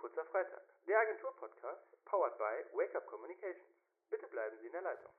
Kurzer 0.00 0.24
Freitag, 0.32 0.62
der 0.86 0.98
Agentur-Podcast, 0.98 1.82
powered 2.06 2.32
by 2.38 2.64
Wake 2.74 2.96
Up 2.96 3.06
Communications. 3.06 3.68
Bitte 4.08 4.26
bleiben 4.28 4.56
Sie 4.58 4.66
in 4.66 4.72
der 4.72 4.80
Leitung. 4.80 5.10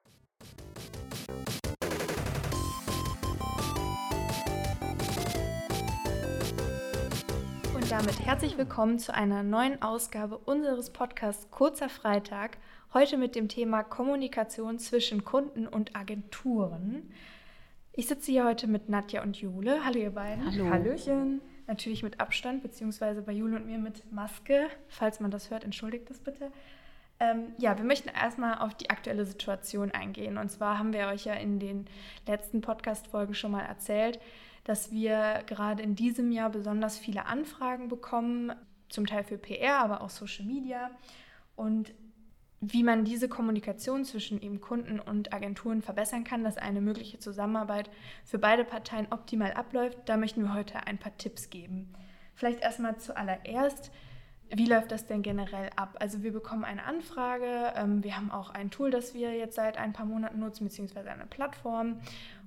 Und 7.75 7.91
damit 7.91 8.25
herzlich 8.25 8.57
willkommen 8.57 8.97
zu 8.97 9.13
einer 9.13 9.43
neuen 9.43 9.79
Ausgabe 9.83 10.39
unseres 10.39 10.91
Podcasts 10.91 11.51
Kurzer 11.51 11.87
Freitag. 11.87 12.57
Heute 12.95 13.17
mit 13.17 13.35
dem 13.35 13.49
Thema 13.49 13.83
Kommunikation 13.83 14.79
zwischen 14.79 15.23
Kunden 15.23 15.67
und 15.67 15.95
Agenturen. 15.95 17.13
Ich 17.93 18.07
sitze 18.07 18.31
hier 18.31 18.45
heute 18.45 18.65
mit 18.65 18.89
Nadja 18.89 19.21
und 19.21 19.37
Jule. 19.37 19.85
Hallo 19.85 19.99
ihr 19.99 20.09
beiden. 20.09 20.43
Hallo. 20.43 20.71
Hallöchen. 20.71 21.41
Natürlich 21.71 22.03
mit 22.03 22.19
Abstand, 22.19 22.63
beziehungsweise 22.63 23.21
bei 23.21 23.31
Jule 23.31 23.55
und 23.55 23.65
mir 23.65 23.77
mit 23.77 24.11
Maske. 24.11 24.67
Falls 24.89 25.21
man 25.21 25.31
das 25.31 25.49
hört, 25.51 25.63
entschuldigt 25.63 26.09
das 26.09 26.19
bitte. 26.19 26.51
Ähm, 27.17 27.53
ja, 27.57 27.77
wir 27.77 27.85
möchten 27.85 28.09
erstmal 28.09 28.57
auf 28.57 28.73
die 28.73 28.89
aktuelle 28.89 29.23
Situation 29.23 29.89
eingehen. 29.91 30.37
Und 30.37 30.51
zwar 30.51 30.77
haben 30.77 30.91
wir 30.91 31.07
euch 31.07 31.23
ja 31.23 31.33
in 31.33 31.59
den 31.59 31.85
letzten 32.27 32.59
Podcast-Folgen 32.59 33.35
schon 33.35 33.51
mal 33.51 33.63
erzählt, 33.63 34.19
dass 34.65 34.91
wir 34.91 35.43
gerade 35.45 35.81
in 35.81 35.95
diesem 35.95 36.33
Jahr 36.33 36.49
besonders 36.49 36.97
viele 36.97 37.25
Anfragen 37.25 37.87
bekommen, 37.87 38.51
zum 38.89 39.05
Teil 39.05 39.23
für 39.23 39.37
PR, 39.37 39.77
aber 39.77 40.01
auch 40.01 40.09
Social 40.09 40.43
Media. 40.43 40.91
Und 41.55 41.93
wie 42.61 42.83
man 42.83 43.03
diese 43.03 43.27
Kommunikation 43.27 44.05
zwischen 44.05 44.39
eben 44.39 44.61
Kunden 44.61 44.99
und 44.99 45.33
Agenturen 45.33 45.81
verbessern 45.81 46.23
kann, 46.23 46.43
dass 46.43 46.57
eine 46.57 46.79
mögliche 46.79 47.17
Zusammenarbeit 47.17 47.89
für 48.23 48.37
beide 48.37 48.63
Parteien 48.63 49.07
optimal 49.09 49.53
abläuft, 49.53 49.97
da 50.05 50.15
möchten 50.15 50.43
wir 50.43 50.53
heute 50.53 50.85
ein 50.85 50.99
paar 50.99 51.17
Tipps 51.17 51.49
geben. 51.49 51.91
Vielleicht 52.35 52.61
erstmal 52.61 52.97
zuallererst, 52.97 53.91
wie 54.53 54.67
läuft 54.67 54.91
das 54.91 55.07
denn 55.07 55.23
generell 55.23 55.69
ab? 55.75 55.95
Also 55.99 56.23
wir 56.23 56.33
bekommen 56.33 56.63
eine 56.63 56.83
Anfrage, 56.83 57.73
ähm, 57.75 58.03
wir 58.03 58.15
haben 58.15 58.29
auch 58.29 58.51
ein 58.51 58.69
Tool, 58.69 58.91
das 58.91 59.13
wir 59.13 59.33
jetzt 59.33 59.55
seit 59.55 59.77
ein 59.77 59.93
paar 59.93 60.05
Monaten 60.05 60.39
nutzen, 60.39 60.65
beziehungsweise 60.65 61.09
eine 61.09 61.25
Plattform. 61.25 61.99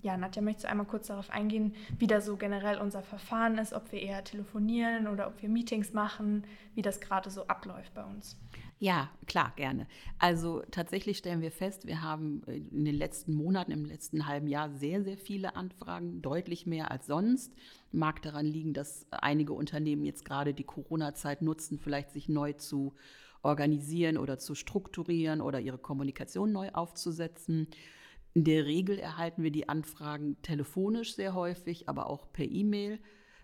Ja, 0.02 0.16
Nadja, 0.16 0.42
möchtest 0.42 0.66
du 0.66 0.70
einmal 0.70 0.86
kurz 0.86 1.08
darauf 1.08 1.30
eingehen, 1.30 1.74
wie 1.98 2.06
da 2.06 2.20
so 2.20 2.36
generell 2.36 2.78
unser 2.78 3.02
Verfahren 3.02 3.58
ist, 3.58 3.72
ob 3.72 3.90
wir 3.90 4.00
eher 4.00 4.22
telefonieren 4.22 5.08
oder 5.08 5.26
ob 5.26 5.42
wir 5.42 5.48
Meetings 5.48 5.92
machen, 5.92 6.44
wie 6.74 6.82
das 6.82 7.00
gerade 7.00 7.30
so 7.30 7.46
abläuft 7.46 7.94
bei 7.94 8.04
uns? 8.04 8.36
Ja, 8.84 9.08
klar, 9.26 9.54
gerne. 9.56 9.86
Also 10.18 10.62
tatsächlich 10.70 11.16
stellen 11.16 11.40
wir 11.40 11.50
fest, 11.50 11.86
wir 11.86 12.02
haben 12.02 12.42
in 12.46 12.84
den 12.84 12.94
letzten 12.94 13.32
Monaten, 13.32 13.72
im 13.72 13.86
letzten 13.86 14.26
halben 14.26 14.46
Jahr 14.46 14.68
sehr, 14.68 15.02
sehr 15.02 15.16
viele 15.16 15.56
Anfragen, 15.56 16.20
deutlich 16.20 16.66
mehr 16.66 16.90
als 16.90 17.06
sonst. 17.06 17.50
Mag 17.92 18.20
daran 18.20 18.44
liegen, 18.44 18.74
dass 18.74 19.06
einige 19.10 19.54
Unternehmen 19.54 20.04
jetzt 20.04 20.26
gerade 20.26 20.52
die 20.52 20.64
Corona-Zeit 20.64 21.40
nutzen, 21.40 21.78
vielleicht 21.78 22.10
sich 22.10 22.28
neu 22.28 22.52
zu 22.52 22.92
organisieren 23.42 24.18
oder 24.18 24.36
zu 24.36 24.54
strukturieren 24.54 25.40
oder 25.40 25.60
ihre 25.60 25.78
Kommunikation 25.78 26.52
neu 26.52 26.68
aufzusetzen. 26.74 27.68
In 28.34 28.44
der 28.44 28.66
Regel 28.66 28.98
erhalten 28.98 29.42
wir 29.42 29.50
die 29.50 29.66
Anfragen 29.66 30.36
telefonisch 30.42 31.14
sehr 31.14 31.32
häufig, 31.32 31.88
aber 31.88 32.10
auch 32.10 32.30
per 32.34 32.44
E-Mail. 32.44 32.98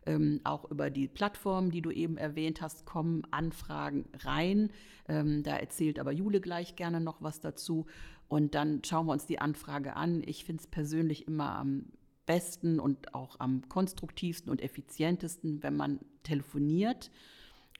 Ähm, 0.07 0.41
auch 0.45 0.71
über 0.71 0.89
die 0.89 1.09
Plattform, 1.09 1.71
die 1.71 1.83
du 1.83 1.91
eben 1.91 2.17
erwähnt 2.17 2.63
hast, 2.63 2.87
kommen 2.87 3.23
Anfragen 3.31 4.07
rein. 4.21 4.71
Ähm, 5.09 5.43
da 5.43 5.57
erzählt 5.57 5.99
aber 5.99 6.13
Jule 6.13 6.41
gleich 6.41 6.77
gerne 6.77 7.01
noch 7.01 7.21
was 7.21 7.41
dazu. 7.41 7.87
Und 8.29 8.55
dann 8.55 8.83
schauen 8.85 9.07
wir 9.07 9.13
uns 9.13 9.27
die 9.27 9.41
Anfrage 9.41 9.97
an. 9.97 10.23
Ich 10.25 10.45
finde 10.45 10.63
es 10.63 10.67
persönlich 10.67 11.27
immer 11.27 11.57
am 11.57 11.87
besten 12.27 12.79
und 12.79 13.13
auch 13.13 13.41
am 13.41 13.69
konstruktivsten 13.69 14.51
und 14.51 14.63
effizientesten, 14.63 15.63
wenn 15.63 15.77
man 15.77 15.99
telefoniert 16.23 17.11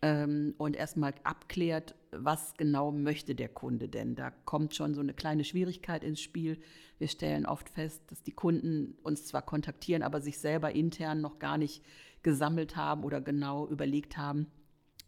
ähm, 0.03 0.55
und 0.59 0.77
erstmal 0.77 1.15
abklärt, 1.23 1.95
was 2.11 2.55
genau 2.55 2.91
möchte 2.91 3.35
der 3.35 3.49
Kunde 3.49 3.89
denn. 3.89 4.17
Da 4.17 4.31
kommt 4.31 4.75
schon 4.75 4.95
so 4.95 5.01
eine 5.01 5.15
kleine 5.15 5.45
Schwierigkeit 5.45 6.03
ins 6.03 6.21
Spiel. 6.21 6.59
Wir 6.99 7.09
stellen 7.09 7.47
oft 7.47 7.69
fest, 7.69 8.03
dass 8.09 8.23
die 8.23 8.33
Kunden 8.33 8.97
uns 9.03 9.27
zwar 9.27 9.43
kontaktieren, 9.43 10.03
aber 10.03 10.21
sich 10.21 10.39
selber 10.39 10.75
intern 10.75 11.21
noch 11.21 11.39
gar 11.39 11.59
nicht 11.59 11.85
gesammelt 12.23 12.77
haben 12.77 13.05
oder 13.05 13.21
genau 13.21 13.67
überlegt 13.69 14.17
haben, 14.17 14.47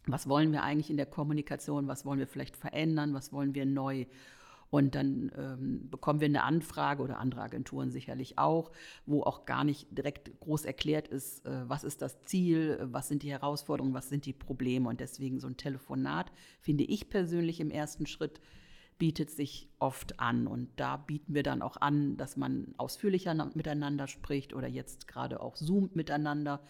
was 0.05 0.27
wollen 0.27 0.51
wir 0.51 0.63
eigentlich 0.63 0.89
in 0.89 0.97
der 0.97 1.05
Kommunikation, 1.05 1.87
was 1.87 2.05
wollen 2.05 2.19
wir 2.19 2.27
vielleicht 2.27 2.57
verändern, 2.57 3.13
was 3.13 3.31
wollen 3.31 3.55
wir 3.55 3.65
neu 3.65 4.05
und 4.73 4.95
dann 4.95 5.31
ähm, 5.37 5.87
bekommen 5.91 6.19
wir 6.19 6.25
eine 6.25 6.41
Anfrage 6.41 7.03
oder 7.03 7.19
andere 7.19 7.41
Agenturen 7.41 7.91
sicherlich 7.91 8.39
auch, 8.39 8.71
wo 9.05 9.21
auch 9.21 9.45
gar 9.45 9.63
nicht 9.63 9.95
direkt 9.95 10.31
groß 10.39 10.65
erklärt 10.65 11.07
ist, 11.07 11.45
äh, 11.45 11.69
was 11.69 11.83
ist 11.83 12.01
das 12.01 12.23
Ziel, 12.23 12.79
was 12.81 13.07
sind 13.07 13.21
die 13.21 13.29
Herausforderungen, 13.29 13.93
was 13.93 14.09
sind 14.09 14.25
die 14.25 14.33
Probleme. 14.33 14.89
Und 14.89 14.99
deswegen 14.99 15.39
so 15.39 15.45
ein 15.45 15.57
Telefonat 15.57 16.31
finde 16.59 16.85
ich 16.85 17.07
persönlich 17.07 17.59
im 17.59 17.69
ersten 17.69 18.07
Schritt 18.07 18.41
bietet 18.97 19.29
sich 19.29 19.69
oft 19.77 20.19
an. 20.19 20.47
Und 20.47 20.69
da 20.77 20.97
bieten 20.97 21.35
wir 21.35 21.43
dann 21.43 21.61
auch 21.61 21.77
an, 21.77 22.17
dass 22.17 22.35
man 22.35 22.73
ausführlicher 22.77 23.35
miteinander 23.53 24.07
spricht 24.07 24.55
oder 24.55 24.67
jetzt 24.67 25.07
gerade 25.07 25.39
auch 25.39 25.53
zoomt 25.53 25.95
miteinander 25.95 26.61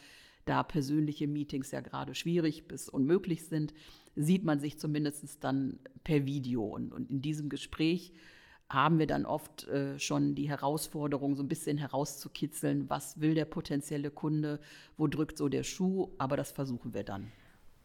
da 0.46 0.64
persönliche 0.64 1.28
Meetings 1.28 1.72
ja 1.72 1.82
gerade 1.82 2.16
schwierig 2.16 2.68
bis 2.68 2.90
unmöglich 2.90 3.46
sind, 3.46 3.74
sieht 4.16 4.44
man 4.44 4.60
sich 4.60 4.78
zumindest 4.78 5.44
dann 5.44 5.80
per 6.04 6.26
Video. 6.26 6.64
Und, 6.64 6.92
und 6.92 7.10
in 7.10 7.22
diesem 7.22 7.50
Gespräch 7.50 8.14
haben 8.70 9.00
wir 9.00 9.08
dann 9.08 9.26
oft 9.26 9.68
äh, 9.68 10.00
schon 10.00 10.36
die 10.36 10.50
Herausforderung, 10.50 11.36
so 11.36 11.44
ein 11.44 11.50
bisschen 11.50 11.78
herauszukitzeln, 11.78 12.90
was 12.90 13.20
will 13.22 13.36
der 13.36 13.46
potenzielle 13.46 14.10
Kunde, 14.10 14.60
wo 14.98 15.08
drückt 15.08 15.38
so 15.38 15.50
der 15.50 15.64
Schuh, 15.64 16.10
aber 16.18 16.38
das 16.38 16.52
versuchen 16.52 16.94
wir 16.94 17.04
dann. 17.04 17.32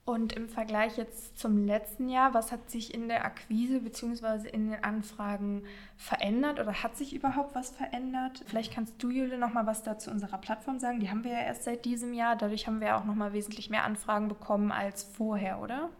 Und 0.08 0.32
im 0.32 0.48
Vergleich 0.48 0.96
jetzt 0.96 1.38
zum 1.38 1.66
letzten 1.66 2.08
Jahr, 2.08 2.32
was 2.32 2.50
hat 2.50 2.70
sich 2.70 2.94
in 2.94 3.08
der 3.08 3.26
Akquise 3.26 3.80
bzw. 3.80 4.48
in 4.48 4.70
den 4.70 4.82
Anfragen 4.82 5.64
verändert 5.98 6.58
oder 6.58 6.82
hat 6.82 6.96
sich 6.96 7.14
überhaupt 7.14 7.54
was 7.54 7.72
verändert? 7.72 8.42
Vielleicht 8.46 8.72
kannst 8.72 9.02
du, 9.02 9.10
Jule, 9.10 9.36
noch 9.36 9.52
mal 9.52 9.66
was 9.66 9.82
dazu 9.82 10.10
unserer 10.10 10.38
Plattform 10.38 10.78
sagen. 10.78 11.00
Die 11.00 11.10
haben 11.10 11.24
wir 11.24 11.32
ja 11.32 11.42
erst 11.42 11.64
seit 11.64 11.84
diesem 11.84 12.14
Jahr. 12.14 12.36
Dadurch 12.36 12.66
haben 12.66 12.80
wir 12.80 12.96
auch 12.96 13.04
noch 13.04 13.14
mal 13.14 13.34
wesentlich 13.34 13.68
mehr 13.68 13.84
Anfragen 13.84 14.28
bekommen 14.28 14.72
als 14.72 15.04
vorher, 15.04 15.60
oder? 15.60 15.90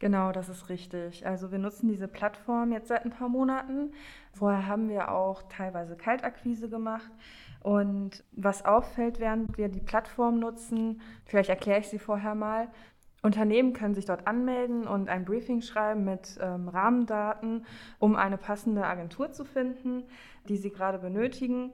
Genau, 0.00 0.32
das 0.32 0.48
ist 0.48 0.68
richtig. 0.68 1.24
Also 1.24 1.52
wir 1.52 1.60
nutzen 1.60 1.86
diese 1.86 2.08
Plattform 2.08 2.72
jetzt 2.72 2.88
seit 2.88 3.04
ein 3.04 3.12
paar 3.12 3.28
Monaten. 3.28 3.92
Vorher 4.32 4.66
haben 4.66 4.88
wir 4.88 5.12
auch 5.12 5.40
teilweise 5.48 5.94
Kaltakquise 5.94 6.68
gemacht. 6.68 7.12
Und 7.62 8.24
was 8.32 8.64
auffällt, 8.64 9.20
während 9.20 9.56
wir 9.56 9.68
die 9.68 9.78
Plattform 9.78 10.40
nutzen, 10.40 11.00
vielleicht 11.26 11.48
erkläre 11.48 11.78
ich 11.78 11.88
sie 11.88 12.00
vorher 12.00 12.34
mal, 12.34 12.66
Unternehmen 13.22 13.72
können 13.72 13.94
sich 13.94 14.04
dort 14.04 14.26
anmelden 14.26 14.86
und 14.86 15.08
ein 15.08 15.24
Briefing 15.24 15.62
schreiben 15.62 16.04
mit 16.04 16.38
ähm, 16.40 16.68
Rahmendaten, 16.68 17.64
um 17.98 18.16
eine 18.16 18.36
passende 18.36 18.84
Agentur 18.84 19.30
zu 19.30 19.44
finden, 19.44 20.02
die 20.48 20.56
sie 20.56 20.70
gerade 20.70 20.98
benötigen. 20.98 21.72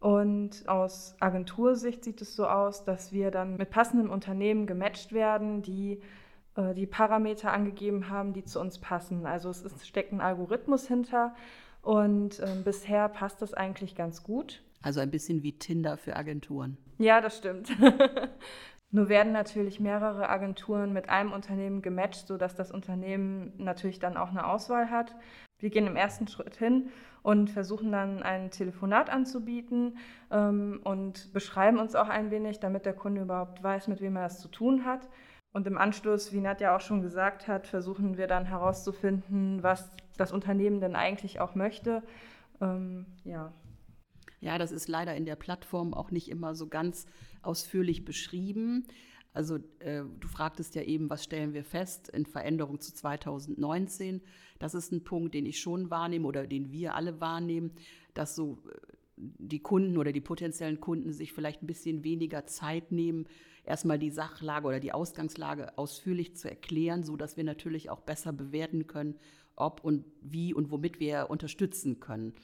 Und 0.00 0.68
aus 0.68 1.16
Agentursicht 1.20 2.04
sieht 2.04 2.20
es 2.20 2.36
so 2.36 2.46
aus, 2.46 2.84
dass 2.84 3.12
wir 3.12 3.30
dann 3.30 3.56
mit 3.56 3.70
passenden 3.70 4.10
Unternehmen 4.10 4.66
gematcht 4.66 5.12
werden, 5.12 5.62
die 5.62 6.02
äh, 6.56 6.74
die 6.74 6.86
Parameter 6.86 7.52
angegeben 7.52 8.10
haben, 8.10 8.32
die 8.32 8.44
zu 8.44 8.60
uns 8.60 8.78
passen. 8.78 9.26
Also 9.26 9.48
es 9.48 9.62
ist, 9.62 9.86
steckt 9.86 10.12
ein 10.12 10.20
Algorithmus 10.20 10.86
hinter 10.86 11.34
und 11.80 12.40
äh, 12.40 12.56
bisher 12.64 13.08
passt 13.08 13.40
das 13.40 13.54
eigentlich 13.54 13.94
ganz 13.94 14.22
gut. 14.22 14.62
Also 14.82 15.00
ein 15.00 15.10
bisschen 15.10 15.42
wie 15.42 15.58
Tinder 15.58 15.96
für 15.96 16.16
Agenturen. 16.16 16.76
Ja, 16.98 17.20
das 17.20 17.38
stimmt. 17.38 17.70
Nur 18.94 19.08
werden 19.08 19.32
natürlich 19.32 19.80
mehrere 19.80 20.28
Agenturen 20.28 20.92
mit 20.92 21.08
einem 21.08 21.32
Unternehmen 21.32 21.80
gematcht, 21.80 22.26
sodass 22.26 22.54
das 22.54 22.70
Unternehmen 22.70 23.54
natürlich 23.56 23.98
dann 23.98 24.18
auch 24.18 24.28
eine 24.28 24.46
Auswahl 24.46 24.90
hat. 24.90 25.16
Wir 25.58 25.70
gehen 25.70 25.86
im 25.86 25.96
ersten 25.96 26.28
Schritt 26.28 26.56
hin 26.56 26.90
und 27.22 27.48
versuchen 27.48 27.90
dann 27.90 28.22
ein 28.22 28.50
Telefonat 28.50 29.08
anzubieten 29.08 29.96
ähm, 30.30 30.80
und 30.84 31.32
beschreiben 31.32 31.78
uns 31.78 31.94
auch 31.94 32.10
ein 32.10 32.30
wenig, 32.30 32.60
damit 32.60 32.84
der 32.84 32.92
Kunde 32.92 33.22
überhaupt 33.22 33.62
weiß, 33.62 33.88
mit 33.88 34.02
wem 34.02 34.16
er 34.16 34.26
es 34.26 34.40
zu 34.40 34.48
tun 34.48 34.84
hat. 34.84 35.08
Und 35.54 35.66
im 35.66 35.78
Anschluss, 35.78 36.32
wie 36.32 36.40
Nadja 36.40 36.76
auch 36.76 36.80
schon 36.80 37.00
gesagt 37.00 37.48
hat, 37.48 37.66
versuchen 37.66 38.18
wir 38.18 38.26
dann 38.26 38.44
herauszufinden, 38.44 39.62
was 39.62 39.90
das 40.18 40.32
Unternehmen 40.32 40.80
denn 40.80 40.96
eigentlich 40.96 41.40
auch 41.40 41.54
möchte. 41.54 42.02
Ähm, 42.60 43.06
ja. 43.24 43.52
Ja, 44.42 44.58
das 44.58 44.72
ist 44.72 44.88
leider 44.88 45.14
in 45.14 45.24
der 45.24 45.36
Plattform 45.36 45.94
auch 45.94 46.10
nicht 46.10 46.28
immer 46.28 46.56
so 46.56 46.66
ganz 46.66 47.06
ausführlich 47.42 48.04
beschrieben. 48.04 48.84
Also 49.32 49.56
äh, 49.78 50.02
du 50.18 50.28
fragtest 50.28 50.74
ja 50.74 50.82
eben, 50.82 51.08
was 51.08 51.22
stellen 51.22 51.54
wir 51.54 51.64
fest 51.64 52.08
in 52.08 52.26
Veränderung 52.26 52.80
zu 52.80 52.92
2019? 52.92 54.20
Das 54.58 54.74
ist 54.74 54.90
ein 54.90 55.04
Punkt, 55.04 55.34
den 55.34 55.46
ich 55.46 55.60
schon 55.60 55.90
wahrnehme 55.90 56.26
oder 56.26 56.48
den 56.48 56.72
wir 56.72 56.96
alle 56.96 57.20
wahrnehmen, 57.20 57.70
dass 58.14 58.34
so 58.34 58.58
äh, 58.68 58.76
die 59.16 59.60
Kunden 59.60 59.96
oder 59.96 60.10
die 60.10 60.20
potenziellen 60.20 60.80
Kunden 60.80 61.12
sich 61.12 61.32
vielleicht 61.32 61.62
ein 61.62 61.68
bisschen 61.68 62.02
weniger 62.02 62.44
Zeit 62.44 62.90
nehmen, 62.90 63.28
erstmal 63.64 64.00
die 64.00 64.10
Sachlage 64.10 64.66
oder 64.66 64.80
die 64.80 64.92
Ausgangslage 64.92 65.78
ausführlich 65.78 66.34
zu 66.34 66.50
erklären, 66.50 67.04
so 67.04 67.16
dass 67.16 67.36
wir 67.36 67.44
natürlich 67.44 67.90
auch 67.90 68.00
besser 68.00 68.32
bewerten 68.32 68.88
können, 68.88 69.14
ob 69.54 69.84
und 69.84 70.04
wie 70.20 70.52
und 70.52 70.72
womit 70.72 70.98
wir 70.98 71.30
unterstützen 71.30 72.00
können. 72.00 72.34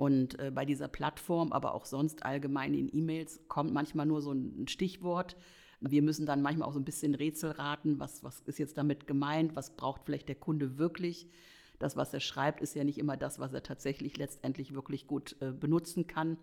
Und 0.00 0.38
äh, 0.38 0.50
bei 0.50 0.64
dieser 0.64 0.88
Plattform, 0.88 1.52
aber 1.52 1.74
auch 1.74 1.84
sonst 1.84 2.24
allgemein 2.24 2.72
in 2.72 2.88
E-Mails, 2.90 3.38
kommt 3.48 3.74
manchmal 3.74 4.06
nur 4.06 4.22
so 4.22 4.32
ein 4.32 4.66
Stichwort 4.66 5.36
Wir 5.80 6.00
müssen 6.00 6.24
dann 6.24 6.40
manchmal 6.40 6.66
auch 6.66 6.72
so 6.72 6.80
ein 6.80 6.86
bisschen 6.86 7.14
Rätsel 7.14 7.50
raten, 7.50 8.00
was, 8.00 8.24
was 8.24 8.40
ist 8.40 8.58
jetzt 8.58 8.78
damit 8.78 9.06
gemeint, 9.06 9.56
was 9.56 9.76
braucht 9.76 10.06
vielleicht 10.06 10.28
der 10.28 10.36
Kunde 10.36 10.78
wirklich. 10.78 11.28
Das, 11.78 11.98
was 11.98 12.14
er 12.14 12.20
schreibt, 12.20 12.62
ist 12.62 12.74
ja 12.74 12.82
nicht 12.82 12.96
immer 12.96 13.18
das, 13.18 13.40
was 13.40 13.52
er 13.52 13.62
tatsächlich 13.62 14.16
letztendlich 14.16 14.72
wirklich 14.72 15.06
gut 15.06 15.36
äh, 15.40 15.52
benutzen 15.52 16.06
kann 16.06 16.38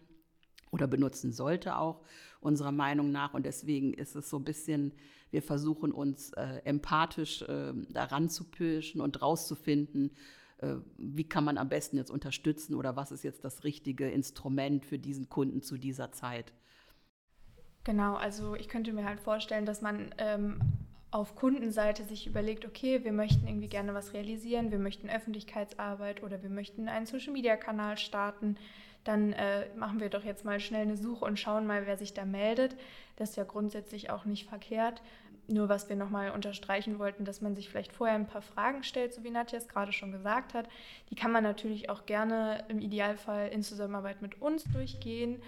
oder 0.69 0.85
benutzen 0.85 1.33
sollte 1.33 1.77
auch 1.77 2.03
unserer 2.41 2.71
Meinung 2.71 3.11
nach. 3.11 3.33
Und 3.33 3.47
deswegen 3.47 3.91
ist 3.91 4.15
es 4.15 4.29
so 4.29 4.37
ein 4.37 4.43
bisschen, 4.43 4.93
wir 5.31 5.41
versuchen 5.41 5.91
uns 5.91 6.31
äh, 6.33 6.61
empathisch 6.63 7.41
äh, 7.41 7.73
daran 7.89 8.29
zu 8.29 8.43
pirschen 8.43 9.01
und 9.01 9.19
rauszufinden, 9.19 10.11
wie 10.97 11.27
kann 11.27 11.43
man 11.43 11.57
am 11.57 11.69
besten 11.69 11.97
jetzt 11.97 12.09
unterstützen 12.09 12.75
oder 12.75 12.95
was 12.95 13.11
ist 13.11 13.23
jetzt 13.23 13.43
das 13.45 13.63
richtige 13.63 14.09
Instrument 14.09 14.85
für 14.85 14.97
diesen 14.97 15.29
Kunden 15.29 15.61
zu 15.61 15.77
dieser 15.77 16.11
Zeit. 16.11 16.53
Genau, 17.83 18.15
also 18.15 18.55
ich 18.55 18.67
könnte 18.67 18.91
mir 18.91 19.05
halt 19.05 19.19
vorstellen, 19.19 19.65
dass 19.65 19.81
man 19.81 20.13
ähm, 20.17 20.59
auf 21.11 21.35
Kundenseite 21.35 22.03
sich 22.03 22.27
überlegt, 22.27 22.65
okay, 22.65 23.03
wir 23.03 23.13
möchten 23.13 23.47
irgendwie 23.47 23.69
gerne 23.69 23.93
was 23.93 24.13
realisieren, 24.13 24.71
wir 24.71 24.79
möchten 24.79 25.09
Öffentlichkeitsarbeit 25.09 26.21
oder 26.21 26.43
wir 26.43 26.49
möchten 26.49 26.89
einen 26.89 27.05
Social-Media-Kanal 27.05 27.97
starten, 27.97 28.57
dann 29.05 29.31
äh, 29.33 29.67
machen 29.77 30.01
wir 30.01 30.09
doch 30.09 30.25
jetzt 30.25 30.43
mal 30.43 30.59
schnell 30.59 30.81
eine 30.81 30.97
Suche 30.97 31.23
und 31.23 31.39
schauen 31.39 31.65
mal, 31.65 31.85
wer 31.85 31.97
sich 31.97 32.13
da 32.13 32.25
meldet. 32.25 32.75
Das 33.15 33.29
ist 33.29 33.35
ja 33.37 33.45
grundsätzlich 33.45 34.09
auch 34.09 34.25
nicht 34.25 34.49
verkehrt. 34.49 35.01
Nur 35.47 35.69
was 35.69 35.87
wir 35.87 35.95
nochmal 35.95 36.31
unterstreichen 36.31 36.99
wollten, 36.99 37.23
dass 37.23 37.41
man 37.41 37.55
sich 37.55 37.69
vielleicht 37.69 37.93
vorher 37.93 38.15
ein 38.15 38.27
paar 38.27 38.41
Fragen 38.41 38.83
stellt, 38.83 39.13
so 39.13 39.23
wie 39.23 39.31
Nadja 39.31 39.57
es 39.57 39.69
gerade 39.69 39.93
schon 39.93 40.11
gesagt 40.11 40.53
hat. 40.53 40.67
Die 41.09 41.15
kann 41.15 41.31
man 41.31 41.43
natürlich 41.43 41.89
auch 41.89 42.05
gerne 42.05 42.65
im 42.67 42.79
Idealfall 42.79 43.47
in 43.49 43.63
Zusammenarbeit 43.63 44.21
mit 44.21 44.41
uns 44.41 44.65
durchgehen, 44.65 45.41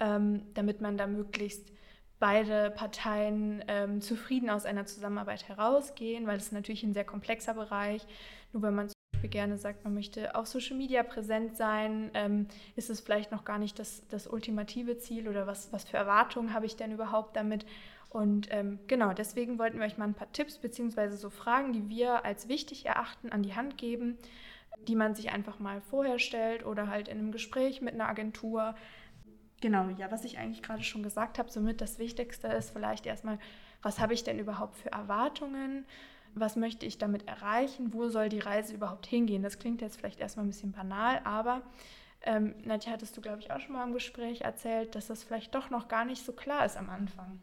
ähm, 0.00 0.42
damit 0.54 0.80
man 0.80 0.96
da 0.96 1.06
möglichst 1.06 1.72
beide 2.18 2.70
Parteien 2.70 3.62
ähm, 3.68 4.00
zufrieden 4.00 4.50
aus 4.50 4.66
einer 4.66 4.86
Zusammenarbeit 4.86 5.48
herausgehen, 5.48 6.26
weil 6.26 6.38
es 6.38 6.52
natürlich 6.52 6.82
ein 6.82 6.94
sehr 6.94 7.04
komplexer 7.04 7.54
Bereich. 7.54 8.06
Nur 8.52 8.62
wenn 8.62 8.74
man 8.74 8.88
zum 8.88 8.94
Beispiel 9.12 9.30
gerne 9.30 9.58
sagt, 9.58 9.84
man 9.84 9.94
möchte 9.94 10.34
auf 10.34 10.46
Social 10.46 10.76
Media 10.76 11.02
präsent 11.02 11.56
sein, 11.56 12.10
ähm, 12.14 12.46
ist 12.76 12.90
es 12.90 13.00
vielleicht 13.00 13.30
noch 13.30 13.44
gar 13.44 13.58
nicht 13.58 13.78
das, 13.78 14.06
das 14.08 14.26
ultimative 14.26 14.98
Ziel 14.98 15.28
oder 15.28 15.46
was, 15.46 15.72
was 15.72 15.84
für 15.84 15.96
Erwartungen 15.96 16.54
habe 16.54 16.66
ich 16.66 16.76
denn 16.76 16.92
überhaupt 16.92 17.36
damit? 17.36 17.66
Und 18.14 18.46
ähm, 18.52 18.78
genau, 18.86 19.12
deswegen 19.12 19.58
wollten 19.58 19.80
wir 19.80 19.86
euch 19.86 19.98
mal 19.98 20.04
ein 20.04 20.14
paar 20.14 20.30
Tipps 20.30 20.58
bzw. 20.58 21.16
so 21.16 21.30
Fragen, 21.30 21.72
die 21.72 21.88
wir 21.88 22.24
als 22.24 22.46
wichtig 22.46 22.86
erachten, 22.86 23.32
an 23.32 23.42
die 23.42 23.56
Hand 23.56 23.76
geben, 23.76 24.18
die 24.86 24.94
man 24.94 25.16
sich 25.16 25.32
einfach 25.32 25.58
mal 25.58 25.80
vorher 25.80 26.20
stellt 26.20 26.64
oder 26.64 26.86
halt 26.86 27.08
in 27.08 27.18
einem 27.18 27.32
Gespräch 27.32 27.82
mit 27.82 27.94
einer 27.94 28.08
Agentur. 28.08 28.76
Genau, 29.60 29.88
ja, 29.98 30.12
was 30.12 30.24
ich 30.24 30.38
eigentlich 30.38 30.62
gerade 30.62 30.84
schon 30.84 31.02
gesagt 31.02 31.40
habe, 31.40 31.50
somit 31.50 31.80
das 31.80 31.98
Wichtigste 31.98 32.46
ist 32.46 32.70
vielleicht 32.70 33.04
erstmal, 33.04 33.40
was 33.82 33.98
habe 33.98 34.14
ich 34.14 34.22
denn 34.22 34.38
überhaupt 34.38 34.76
für 34.76 34.92
Erwartungen? 34.92 35.84
Was 36.36 36.54
möchte 36.54 36.86
ich 36.86 36.98
damit 36.98 37.26
erreichen? 37.26 37.92
Wo 37.92 38.06
soll 38.06 38.28
die 38.28 38.38
Reise 38.38 38.74
überhaupt 38.74 39.06
hingehen? 39.06 39.42
Das 39.42 39.58
klingt 39.58 39.80
jetzt 39.80 39.96
vielleicht 39.96 40.20
erstmal 40.20 40.46
ein 40.46 40.50
bisschen 40.50 40.70
banal, 40.70 41.20
aber 41.24 41.62
ähm, 42.22 42.54
Nadja, 42.62 42.92
hattest 42.92 43.16
du, 43.16 43.20
glaube 43.20 43.40
ich, 43.40 43.50
auch 43.50 43.58
schon 43.58 43.72
mal 43.72 43.84
im 43.84 43.92
Gespräch 43.92 44.42
erzählt, 44.42 44.94
dass 44.94 45.08
das 45.08 45.24
vielleicht 45.24 45.52
doch 45.56 45.70
noch 45.70 45.88
gar 45.88 46.04
nicht 46.04 46.24
so 46.24 46.32
klar 46.32 46.64
ist 46.64 46.76
am 46.76 46.88
Anfang. 46.88 47.40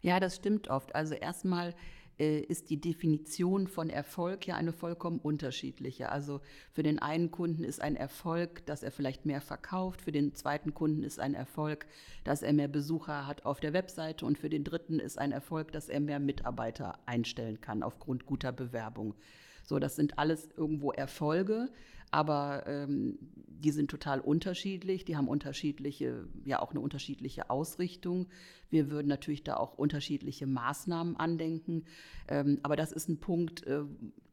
Ja, 0.00 0.20
das 0.20 0.36
stimmt 0.36 0.68
oft. 0.68 0.94
Also 0.94 1.14
erstmal 1.14 1.74
äh, 2.18 2.40
ist 2.40 2.70
die 2.70 2.80
Definition 2.80 3.68
von 3.68 3.90
Erfolg 3.90 4.46
ja 4.46 4.56
eine 4.56 4.72
vollkommen 4.72 5.18
unterschiedliche. 5.18 6.10
Also 6.10 6.40
für 6.72 6.82
den 6.82 6.98
einen 6.98 7.30
Kunden 7.30 7.64
ist 7.64 7.80
ein 7.80 7.96
Erfolg, 7.96 8.66
dass 8.66 8.82
er 8.82 8.90
vielleicht 8.90 9.24
mehr 9.24 9.40
verkauft, 9.40 10.02
für 10.02 10.12
den 10.12 10.34
zweiten 10.34 10.74
Kunden 10.74 11.04
ist 11.04 11.20
ein 11.20 11.34
Erfolg, 11.34 11.86
dass 12.24 12.42
er 12.42 12.52
mehr 12.52 12.68
Besucher 12.68 13.26
hat 13.26 13.44
auf 13.44 13.60
der 13.60 13.72
Webseite 13.72 14.26
und 14.26 14.38
für 14.38 14.50
den 14.50 14.64
dritten 14.64 14.98
ist 14.98 15.18
ein 15.18 15.32
Erfolg, 15.32 15.72
dass 15.72 15.88
er 15.88 16.00
mehr 16.00 16.18
Mitarbeiter 16.18 16.98
einstellen 17.06 17.60
kann 17.60 17.82
aufgrund 17.82 18.26
guter 18.26 18.52
Bewerbung. 18.52 19.14
So, 19.62 19.78
das 19.78 19.96
sind 19.96 20.18
alles 20.18 20.48
irgendwo 20.56 20.92
Erfolge, 20.92 21.68
aber 22.10 22.66
ähm, 22.66 23.18
die 23.46 23.70
sind 23.70 23.90
total 23.90 24.20
unterschiedlich, 24.20 25.04
die 25.04 25.16
haben 25.16 25.28
unterschiedliche, 25.28 26.28
ja 26.44 26.60
auch 26.60 26.70
eine 26.70 26.80
unterschiedliche 26.80 27.50
Ausrichtung. 27.50 28.28
Wir 28.70 28.90
würden 28.90 29.08
natürlich 29.08 29.42
da 29.42 29.56
auch 29.56 29.74
unterschiedliche 29.74 30.46
Maßnahmen 30.46 31.16
andenken, 31.16 31.84
ähm, 32.28 32.60
aber 32.62 32.76
das 32.76 32.92
ist 32.92 33.08
ein 33.08 33.18
Punkt, 33.18 33.66
äh, 33.66 33.82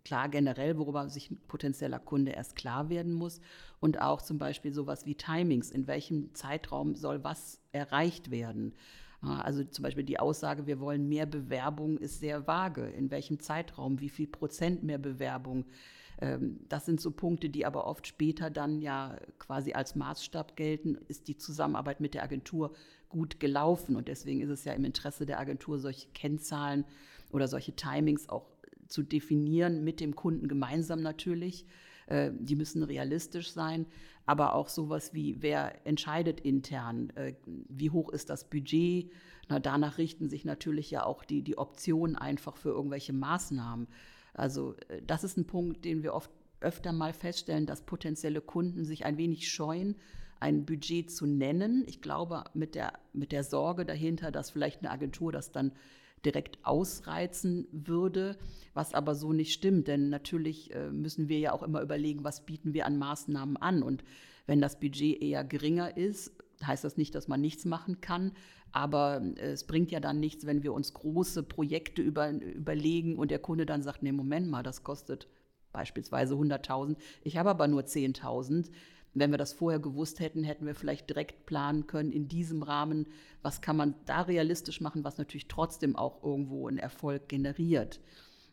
klar 0.04 0.30
generell, 0.30 0.78
worüber 0.78 1.10
sich 1.10 1.32
ein 1.32 1.40
potenzieller 1.48 2.00
Kunde 2.00 2.32
erst 2.32 2.56
klar 2.56 2.90
werden 2.90 3.14
muss 3.14 3.42
und 3.80 4.00
auch 4.00 4.22
zum 4.22 4.38
Beispiel 4.38 4.72
sowas 4.72 5.06
wie 5.06 5.16
Timings, 5.16 5.72
in 5.72 5.88
welchem 5.88 6.34
Zeitraum 6.36 6.96
soll 6.96 7.24
was 7.24 7.60
erreicht 7.72 8.30
werden. 8.30 8.76
Also 9.22 9.64
zum 9.64 9.82
Beispiel 9.82 10.04
die 10.04 10.20
Aussage, 10.20 10.68
wir 10.68 10.80
wollen 10.80 11.10
mehr 11.10 11.26
Bewerbung, 11.26 11.98
ist 11.98 12.20
sehr 12.20 12.46
vage. 12.46 12.88
In 12.88 13.10
welchem 13.10 13.40
Zeitraum, 13.40 14.00
wie 14.00 14.10
viel 14.10 14.28
Prozent 14.28 14.84
mehr 14.84 15.00
Bewerbung? 15.00 15.66
Ähm, 16.22 16.60
das 16.70 16.86
sind 16.86 17.02
so 17.02 17.12
Punkte, 17.12 17.50
die 17.50 17.66
aber 17.66 17.88
oft 17.88 18.08
später 18.08 18.50
dann 18.50 18.82
ja 18.82 19.18
quasi 19.40 19.74
als 19.74 19.96
Maßstab 19.96 20.56
gelten. 20.56 20.98
Ist 21.08 21.28
die 21.28 21.38
Zusammenarbeit 21.38 22.00
mit 22.00 22.14
der 22.14 22.24
Agentur 22.24 22.74
gut 23.10 23.40
gelaufen? 23.40 23.96
Und 23.96 24.08
deswegen 24.08 24.42
ist 24.42 24.50
es 24.50 24.66
ja 24.66 24.74
im 24.74 24.86
Interesse 24.86 25.26
der 25.26 25.40
Agentur, 25.40 25.80
solche 25.80 26.08
Kennzahlen 26.14 26.86
oder 27.32 27.48
solche 27.48 27.76
Timings 27.76 28.30
auch 28.30 28.48
zu 28.88 29.04
definieren, 29.04 29.84
mit 29.84 30.00
dem 30.00 30.16
Kunden 30.16 30.48
gemeinsam 30.48 31.02
natürlich. 31.02 31.66
Äh, 32.08 32.32
die 32.38 32.56
müssen 32.56 32.84
realistisch 32.84 33.52
sein, 33.52 33.86
aber 34.26 34.54
auch 34.54 34.70
sowas 34.70 35.14
wie, 35.14 35.42
wer 35.42 35.86
entscheidet 35.86 36.40
intern, 36.40 37.10
äh, 37.16 37.34
wie 37.46 37.90
hoch 37.90 38.10
ist 38.10 38.30
das 38.30 38.50
Budget. 38.50 39.12
Na, 39.48 39.60
danach 39.60 39.98
richten 39.98 40.30
sich 40.30 40.46
natürlich 40.46 40.90
ja 40.92 41.06
auch 41.06 41.24
die, 41.24 41.42
die 41.42 41.58
Optionen 41.58 42.16
einfach 42.16 42.58
für 42.58 42.70
irgendwelche 42.70 43.14
Maßnahmen. 43.14 43.88
Also 44.36 44.76
äh, 44.90 45.02
das 45.06 45.24
ist 45.24 45.38
ein 45.38 45.48
Punkt, 45.48 45.86
den 45.86 46.04
wir 46.04 46.14
oft 46.14 46.32
öfter 46.62 46.94
mal 46.94 47.14
feststellen, 47.14 47.66
dass 47.66 47.86
potenzielle 47.86 48.42
Kunden 48.42 48.86
sich 48.86 49.06
ein 49.06 49.18
wenig 49.18 49.50
scheuen, 49.50 49.96
ein 50.40 50.66
Budget 50.66 51.12
zu 51.12 51.26
nennen. 51.26 51.84
Ich 51.88 52.02
glaube, 52.02 52.44
mit 52.54 52.76
der, 52.76 52.94
mit 53.14 53.32
der 53.32 53.44
Sorge 53.44 53.86
dahinter, 53.86 54.32
dass 54.32 54.52
vielleicht 54.52 54.82
eine 54.82 54.92
Agentur 54.92 55.32
das 55.32 55.52
dann 55.52 55.72
direkt 56.26 56.58
ausreizen 56.64 57.68
würde, 57.72 58.38
was 58.74 58.94
aber 58.94 59.16
so 59.16 59.32
nicht 59.32 59.54
stimmt. 59.54 59.88
Denn 59.88 60.10
natürlich 60.10 60.74
äh, 60.74 60.90
müssen 60.90 61.30
wir 61.30 61.40
ja 61.40 61.54
auch 61.54 61.64
immer 61.64 61.82
überlegen, 61.82 62.24
was 62.24 62.46
bieten 62.46 62.74
wir 62.74 62.86
an 62.86 62.98
Maßnahmen 62.98 63.58
an. 63.58 63.84
Und 63.84 64.04
wenn 64.48 64.62
das 64.62 64.80
Budget 64.80 65.22
eher 65.22 65.44
geringer 65.44 65.96
ist, 65.96 66.32
heißt 66.64 66.84
das 66.84 66.98
nicht, 66.98 67.16
dass 67.16 67.28
man 67.28 67.42
nichts 67.42 67.66
machen 67.66 68.02
kann. 68.02 68.32
Aber 68.72 69.22
äh, 69.38 69.52
es 69.52 69.66
bringt 69.66 69.92
ja 69.92 70.00
dann 70.00 70.20
nichts, 70.20 70.46
wenn 70.46 70.64
wir 70.64 70.74
uns 70.74 70.94
große 70.94 71.44
Projekte 71.44 72.02
über, 72.02 72.30
überlegen 72.32 73.18
und 73.18 73.32
der 73.32 73.40
Kunde 73.40 73.66
dann 73.66 73.84
sagt, 73.84 74.04
nee, 74.04 74.12
Moment 74.12 74.50
mal, 74.50 74.64
das 74.64 74.84
kostet 74.84 75.28
beispielsweise 75.72 76.36
100.000, 76.36 76.96
ich 77.24 77.38
habe 77.38 77.50
aber 77.50 77.68
nur 77.68 77.82
10.000. 77.82 78.70
Wenn 79.14 79.32
wir 79.32 79.38
das 79.38 79.54
vorher 79.54 79.80
gewusst 79.80 80.20
hätten, 80.20 80.44
hätten 80.44 80.66
wir 80.66 80.76
vielleicht 80.76 81.10
direkt 81.10 81.46
planen 81.46 81.88
können, 81.88 82.12
in 82.12 82.28
diesem 82.28 82.64
Rahmen, 82.64 83.08
was 83.42 83.62
kann 83.62 83.78
man 83.78 83.96
da 84.06 84.22
realistisch 84.22 84.82
machen, 84.82 85.06
was 85.06 85.18
natürlich 85.18 85.48
trotzdem 85.48 85.96
auch 85.96 86.22
irgendwo 86.22 86.68
einen 86.68 86.80
Erfolg 86.80 87.30
generiert. 87.30 88.02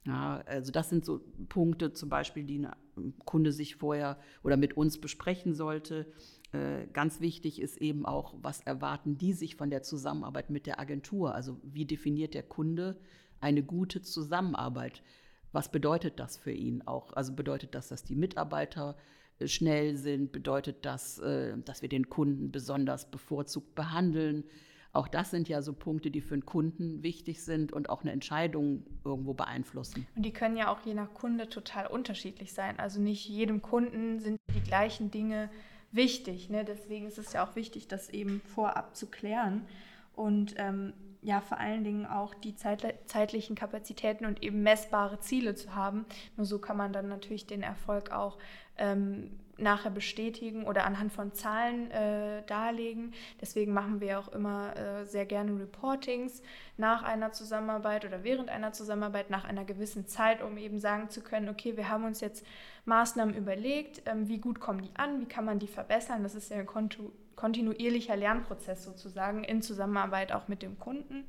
Ja, 0.06 0.42
also 0.46 0.70
das 0.70 0.88
sind 0.88 1.04
so 1.04 1.20
Punkte 1.48 1.92
zum 1.92 2.08
Beispiel, 2.08 2.44
die 2.44 2.58
ein 2.58 3.14
Kunde 3.24 3.52
sich 3.52 3.76
vorher 3.76 4.18
oder 4.42 4.56
mit 4.56 4.76
uns 4.76 5.00
besprechen 5.00 5.54
sollte. 5.54 6.12
Äh, 6.52 6.86
ganz 6.92 7.20
wichtig 7.20 7.60
ist 7.60 7.78
eben 7.78 8.04
auch, 8.04 8.34
was 8.42 8.60
erwarten 8.60 9.16
die 9.16 9.32
sich 9.32 9.56
von 9.56 9.70
der 9.70 9.82
Zusammenarbeit 9.82 10.50
mit 10.50 10.66
der 10.66 10.78
Agentur? 10.78 11.34
Also 11.34 11.58
wie 11.62 11.86
definiert 11.86 12.34
der 12.34 12.42
Kunde 12.42 12.96
eine 13.40 13.62
gute 13.62 14.02
Zusammenarbeit? 14.02 15.02
Was 15.52 15.70
bedeutet 15.70 16.20
das 16.20 16.36
für 16.36 16.52
ihn 16.52 16.82
auch? 16.82 17.12
Also 17.14 17.34
bedeutet 17.34 17.74
das, 17.74 17.88
dass 17.88 18.04
die 18.04 18.16
Mitarbeiter 18.16 18.96
schnell 19.44 19.96
sind, 19.96 20.32
bedeutet 20.32 20.84
das, 20.84 21.18
äh, 21.18 21.56
dass 21.64 21.82
wir 21.82 21.88
den 21.88 22.08
Kunden 22.08 22.52
besonders 22.52 23.10
bevorzugt 23.10 23.74
behandeln. 23.74 24.44
Auch 24.92 25.08
das 25.08 25.30
sind 25.30 25.48
ja 25.48 25.62
so 25.62 25.72
Punkte, 25.72 26.10
die 26.10 26.20
für 26.20 26.36
den 26.36 26.44
Kunden 26.44 27.02
wichtig 27.02 27.42
sind 27.42 27.72
und 27.72 27.88
auch 27.88 28.02
eine 28.02 28.12
Entscheidung 28.12 28.84
irgendwo 29.06 29.32
beeinflussen. 29.32 30.06
Und 30.14 30.26
die 30.26 30.32
können 30.32 30.58
ja 30.58 30.70
auch 30.70 30.80
je 30.84 30.92
nach 30.92 31.14
Kunde 31.14 31.48
total 31.48 31.86
unterschiedlich 31.86 32.52
sein. 32.52 32.78
Also 32.78 33.00
nicht 33.00 33.26
jedem 33.26 33.62
Kunden 33.62 34.20
sind 34.20 34.38
die 34.54 34.60
gleichen 34.60 35.10
Dinge 35.10 35.48
wichtig. 35.92 36.50
Ne? 36.50 36.64
Deswegen 36.64 37.06
ist 37.06 37.18
es 37.18 37.32
ja 37.32 37.46
auch 37.46 37.54
wichtig, 37.56 37.88
das 37.88 38.10
eben 38.10 38.40
vorab 38.54 38.96
zu 38.96 39.06
klären. 39.06 39.66
Und 40.14 40.54
ähm, 40.58 40.92
ja, 41.22 41.40
vor 41.40 41.58
allen 41.58 41.84
Dingen 41.84 42.04
auch 42.04 42.34
die 42.34 42.56
zeitlichen 42.56 43.54
Kapazitäten 43.54 44.26
und 44.26 44.42
eben 44.42 44.62
messbare 44.62 45.20
Ziele 45.20 45.54
zu 45.54 45.74
haben. 45.74 46.04
Nur 46.36 46.46
so 46.46 46.58
kann 46.58 46.76
man 46.76 46.92
dann 46.92 47.08
natürlich 47.08 47.46
den 47.46 47.62
Erfolg 47.62 48.10
auch 48.10 48.38
ähm, 48.76 49.38
nachher 49.58 49.90
bestätigen 49.90 50.64
oder 50.64 50.84
anhand 50.84 51.12
von 51.12 51.32
Zahlen 51.32 51.90
äh, 51.90 52.42
darlegen. 52.46 53.12
Deswegen 53.40 53.72
machen 53.72 54.00
wir 54.00 54.18
auch 54.18 54.28
immer 54.28 54.76
äh, 54.76 55.04
sehr 55.04 55.26
gerne 55.26 55.58
Reportings 55.58 56.42
nach 56.76 57.02
einer 57.02 57.32
Zusammenarbeit 57.32 58.04
oder 58.04 58.24
während 58.24 58.50
einer 58.50 58.72
Zusammenarbeit 58.72 59.30
nach 59.30 59.44
einer 59.44 59.64
gewissen 59.64 60.06
Zeit, 60.06 60.42
um 60.42 60.56
eben 60.56 60.78
sagen 60.78 61.10
zu 61.10 61.20
können, 61.20 61.48
okay, 61.48 61.76
wir 61.76 61.88
haben 61.88 62.04
uns 62.04 62.20
jetzt 62.20 62.46
Maßnahmen 62.84 63.34
überlegt, 63.34 64.02
ähm, 64.06 64.28
wie 64.28 64.38
gut 64.38 64.60
kommen 64.60 64.82
die 64.82 64.94
an, 64.94 65.20
wie 65.20 65.26
kann 65.26 65.44
man 65.44 65.58
die 65.58 65.68
verbessern. 65.68 66.22
Das 66.22 66.34
ist 66.34 66.50
ja 66.50 66.58
ein 66.58 66.66
kontinuierlicher 67.36 68.16
Lernprozess 68.16 68.84
sozusagen 68.84 69.44
in 69.44 69.62
Zusammenarbeit 69.62 70.32
auch 70.32 70.48
mit 70.48 70.62
dem 70.62 70.78
Kunden. 70.78 71.24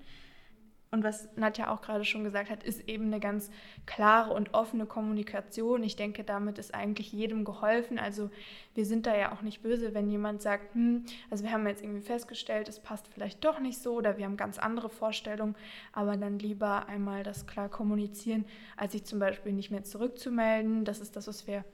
Und 0.94 1.04
was 1.04 1.28
Nadja 1.36 1.72
auch 1.72 1.82
gerade 1.82 2.06
schon 2.06 2.24
gesagt 2.24 2.52
hat, 2.52 2.64
ist 2.64 2.88
eben 2.88 3.06
eine 3.06 3.20
ganz 3.20 3.50
klare 3.88 4.32
und 4.32 4.54
offene 4.54 4.86
Kommunikation. 4.86 5.82
Ich 5.82 5.96
denke, 5.96 6.24
damit 6.24 6.60
ist 6.60 6.76
eigentlich 6.76 7.12
jedem 7.12 7.46
geholfen. 7.46 7.98
Also 7.98 8.30
wir 8.76 8.86
sind 8.86 9.08
da 9.08 9.18
ja 9.18 9.32
auch 9.32 9.42
nicht 9.42 9.64
böse, 9.64 9.96
wenn 9.96 10.08
jemand 10.08 10.44
sagt, 10.44 10.76
hm, 10.76 11.04
also 11.32 11.44
wir 11.44 11.52
haben 11.52 11.66
jetzt 11.66 11.82
irgendwie 11.82 12.04
festgestellt, 12.04 12.70
es 12.70 12.80
passt 12.80 13.08
vielleicht 13.08 13.44
doch 13.44 13.60
nicht 13.60 13.80
so 13.80 13.96
oder 13.96 14.20
wir 14.20 14.26
haben 14.26 14.38
ganz 14.38 14.60
andere 14.60 14.88
Vorstellungen, 14.88 15.56
aber 15.94 16.16
dann 16.16 16.38
lieber 16.38 16.88
einmal 16.88 17.24
das 17.24 17.48
klar 17.48 17.70
kommunizieren, 17.70 18.46
als 18.78 18.92
sich 18.92 19.04
zum 19.04 19.18
Beispiel 19.18 19.52
nicht 19.52 19.72
mehr 19.72 19.84
zurückzumelden. 19.84 20.86
Das 20.86 21.00
ist 21.00 21.16
das, 21.16 21.28
was 21.28 21.48
wir 21.48 21.66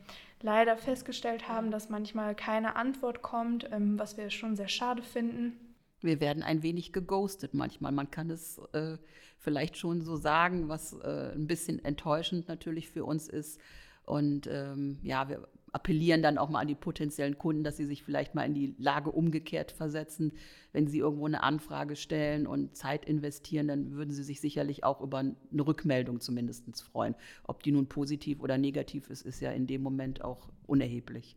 leider 0.41 0.77
festgestellt 0.77 1.49
haben, 1.49 1.71
dass 1.71 1.89
manchmal 1.89 2.35
keine 2.35 2.77
Antwort 2.77 3.21
kommt, 3.21 3.69
ähm, 3.73 3.99
was 3.99 4.15
wir 4.15 4.29
schon 4.29 4.55
sehr 4.55 4.69
schade 4.69 5.01
finden. 5.01 5.68
Wir 6.01 6.19
werden 6.19 6.43
ein 6.43 6.63
wenig 6.63 6.93
geghostet 6.93 7.53
manchmal. 7.53 7.91
Man 7.91 8.11
kann 8.11 8.29
es 8.29 8.59
äh, 8.73 8.97
vielleicht 9.37 9.77
schon 9.77 10.01
so 10.01 10.15
sagen, 10.15 10.69
was 10.69 10.93
äh, 10.93 11.31
ein 11.33 11.47
bisschen 11.47 11.83
enttäuschend 11.83 12.47
natürlich 12.47 12.89
für 12.89 13.05
uns 13.05 13.27
ist. 13.27 13.59
Und 14.05 14.47
ähm, 14.47 14.97
ja, 15.03 15.29
wir 15.29 15.47
appellieren 15.71 16.21
dann 16.21 16.37
auch 16.37 16.49
mal 16.49 16.61
an 16.61 16.67
die 16.67 16.75
potenziellen 16.75 17.37
Kunden, 17.37 17.63
dass 17.63 17.77
sie 17.77 17.85
sich 17.85 18.03
vielleicht 18.03 18.35
mal 18.35 18.45
in 18.45 18.53
die 18.53 18.75
Lage 18.77 19.11
umgekehrt 19.11 19.71
versetzen. 19.71 20.33
Wenn 20.71 20.87
sie 20.87 20.99
irgendwo 20.99 21.25
eine 21.25 21.43
Anfrage 21.43 21.95
stellen 21.95 22.47
und 22.47 22.75
Zeit 22.75 23.05
investieren, 23.05 23.67
dann 23.67 23.91
würden 23.91 24.11
sie 24.11 24.23
sich 24.23 24.41
sicherlich 24.41 24.83
auch 24.83 25.01
über 25.01 25.19
eine 25.19 25.35
Rückmeldung 25.53 26.21
zumindest 26.21 26.65
freuen. 26.81 27.15
Ob 27.43 27.63
die 27.63 27.71
nun 27.71 27.87
positiv 27.87 28.41
oder 28.41 28.57
negativ 28.57 29.09
ist, 29.09 29.25
ist 29.25 29.41
ja 29.41 29.51
in 29.51 29.67
dem 29.67 29.81
Moment 29.81 30.23
auch 30.23 30.49
unerheblich. 30.65 31.35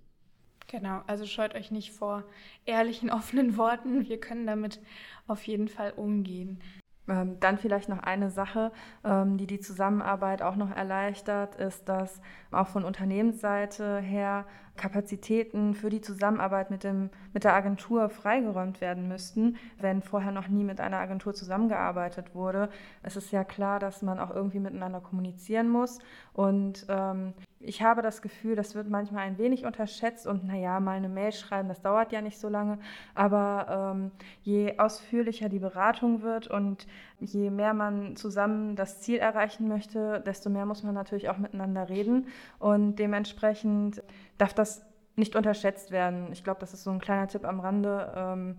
Genau, 0.72 1.02
also 1.06 1.26
scheut 1.26 1.54
euch 1.54 1.70
nicht 1.70 1.92
vor 1.92 2.24
ehrlichen, 2.64 3.10
offenen 3.10 3.58
Worten. 3.58 4.08
Wir 4.08 4.18
können 4.18 4.46
damit 4.46 4.80
auf 5.26 5.46
jeden 5.46 5.68
Fall 5.68 5.92
umgehen. 5.92 6.60
Ähm, 7.08 7.38
dann 7.40 7.58
vielleicht 7.58 7.90
noch 7.90 7.98
eine 7.98 8.30
Sache, 8.30 8.72
ähm, 9.04 9.36
die 9.36 9.46
die 9.46 9.60
Zusammenarbeit 9.60 10.40
auch 10.40 10.56
noch 10.56 10.70
erleichtert, 10.70 11.56
ist, 11.56 11.88
dass 11.88 12.22
auch 12.52 12.68
von 12.68 12.84
Unternehmensseite 12.84 13.98
her 13.98 14.46
Kapazitäten 14.76 15.74
für 15.74 15.90
die 15.90 16.00
Zusammenarbeit 16.00 16.70
mit, 16.70 16.84
dem, 16.84 17.10
mit 17.34 17.44
der 17.44 17.54
Agentur 17.54 18.08
freigeräumt 18.08 18.80
werden 18.80 19.08
müssten, 19.08 19.56
wenn 19.78 20.00
vorher 20.00 20.32
noch 20.32 20.48
nie 20.48 20.64
mit 20.64 20.80
einer 20.80 20.98
Agentur 20.98 21.34
zusammengearbeitet 21.34 22.34
wurde. 22.34 22.70
Es 23.02 23.16
ist 23.16 23.30
ja 23.30 23.44
klar, 23.44 23.78
dass 23.78 24.00
man 24.00 24.18
auch 24.18 24.30
irgendwie 24.30 24.60
miteinander 24.60 25.00
kommunizieren 25.00 25.68
muss. 25.68 25.98
Und 26.32 26.86
ähm, 26.88 27.34
ich 27.64 27.82
habe 27.82 28.02
das 28.02 28.22
Gefühl, 28.22 28.56
das 28.56 28.74
wird 28.74 28.88
manchmal 28.88 29.24
ein 29.24 29.38
wenig 29.38 29.64
unterschätzt 29.64 30.26
und 30.26 30.44
naja, 30.44 30.80
mal 30.80 30.96
eine 30.96 31.08
Mail 31.08 31.32
schreiben, 31.32 31.68
das 31.68 31.80
dauert 31.80 32.12
ja 32.12 32.20
nicht 32.20 32.38
so 32.38 32.48
lange. 32.48 32.78
Aber 33.14 33.94
ähm, 33.94 34.10
je 34.42 34.78
ausführlicher 34.78 35.48
die 35.48 35.58
Beratung 35.58 36.22
wird 36.22 36.48
und 36.48 36.86
je 37.20 37.50
mehr 37.50 37.74
man 37.74 38.16
zusammen 38.16 38.76
das 38.76 39.00
Ziel 39.00 39.18
erreichen 39.18 39.68
möchte, 39.68 40.20
desto 40.26 40.50
mehr 40.50 40.66
muss 40.66 40.82
man 40.82 40.94
natürlich 40.94 41.28
auch 41.28 41.38
miteinander 41.38 41.88
reden. 41.88 42.26
Und 42.58 42.96
dementsprechend 42.96 44.02
darf 44.38 44.54
das 44.54 44.84
nicht 45.16 45.36
unterschätzt 45.36 45.90
werden. 45.90 46.32
Ich 46.32 46.42
glaube, 46.42 46.60
das 46.60 46.74
ist 46.74 46.84
so 46.84 46.90
ein 46.90 47.00
kleiner 47.00 47.28
Tipp 47.28 47.44
am 47.44 47.60
Rande. 47.60 48.12
Ähm, 48.16 48.56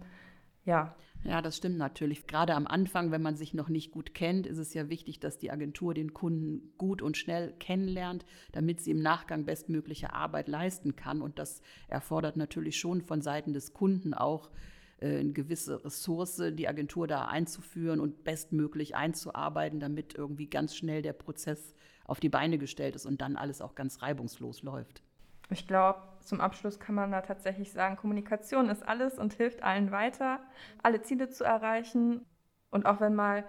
ja. 0.65 0.95
Ja, 1.25 1.42
das 1.42 1.56
stimmt 1.56 1.77
natürlich. 1.77 2.27
Gerade 2.27 2.53
am 2.53 2.68
Anfang, 2.68 3.12
wenn 3.12 3.22
man 3.22 3.38
sich 3.38 3.53
noch 3.53 3.70
nicht 3.70 3.92
gut 3.92 4.13
kennt, 4.13 4.46
ist 4.46 4.58
es 4.58 4.74
ja 4.74 4.89
wichtig, 4.89 5.22
dass 5.22 5.38
die 5.38 5.51
Agentur 5.51 5.94
den 5.94 6.13
Kunden 6.13 6.74
gut 6.77 7.01
und 7.01 7.15
schnell 7.15 7.53
kennenlernt, 7.60 8.25
damit 8.51 8.82
sie 8.82 8.92
im 8.92 9.01
Nachgang 9.01 9.46
bestmögliche 9.46 10.13
Arbeit 10.13 10.50
leisten 10.50 10.98
kann. 10.98 11.22
Und 11.22 11.39
das 11.39 11.62
erfordert 11.88 12.36
natürlich 12.36 12.77
schon 12.77 13.01
von 13.01 13.22
Seiten 13.22 13.53
des 13.53 13.74
Kunden 13.74 14.13
auch 14.13 14.51
äh, 15.00 15.20
eine 15.20 15.32
gewisse 15.32 15.86
Ressource, 15.86 16.42
die 16.51 16.68
Agentur 16.68 17.08
da 17.08 17.25
einzuführen 17.25 18.01
und 18.01 18.25
bestmöglich 18.25 18.96
einzuarbeiten, 18.96 19.80
damit 19.80 20.15
irgendwie 20.15 20.48
ganz 20.48 20.75
schnell 20.75 21.01
der 21.01 21.13
Prozess 21.13 21.74
auf 22.03 22.20
die 22.20 22.30
Beine 22.30 22.58
gestellt 22.58 22.96
ist 22.96 23.06
und 23.06 23.22
dann 23.22 23.38
alles 23.38 23.62
auch 23.62 23.75
ganz 23.75 24.01
reibungslos 24.01 24.62
läuft. 24.62 25.03
Ich 25.50 25.67
glaube, 25.67 26.01
zum 26.21 26.41
Abschluss 26.41 26.79
kann 26.79 26.95
man 26.95 27.12
da 27.12 27.21
tatsächlich 27.21 27.71
sagen, 27.71 27.97
Kommunikation 27.97 28.69
ist 28.69 28.88
alles 28.88 29.19
und 29.19 29.33
hilft 29.33 29.63
allen 29.63 29.91
weiter, 29.91 30.39
alle 30.81 31.01
Ziele 31.01 31.29
zu 31.29 31.43
erreichen. 31.43 32.25
Und 32.69 32.85
auch 32.85 33.01
wenn 33.01 33.13
mal 33.13 33.43